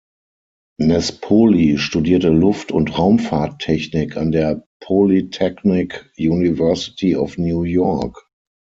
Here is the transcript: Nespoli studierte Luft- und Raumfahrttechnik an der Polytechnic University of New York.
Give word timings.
Nespoli 0.79 1.77
studierte 1.77 2.29
Luft- 2.29 2.71
und 2.71 2.97
Raumfahrttechnik 2.97 4.17
an 4.17 4.31
der 4.31 4.65
Polytechnic 4.79 6.11
University 6.17 7.15
of 7.15 7.37
New 7.37 7.61
York. 7.61 8.27